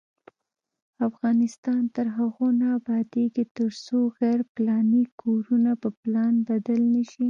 افغانستان 1.09 1.81
تر 1.95 2.07
هغو 2.17 2.47
نه 2.59 2.67
ابادیږي، 2.79 3.45
ترڅو 3.57 3.97
غیر 4.19 4.39
پلاني 4.55 5.03
کورونه 5.21 5.71
په 5.81 5.89
پلان 6.01 6.33
بدل 6.49 6.81
نشي. 6.93 7.19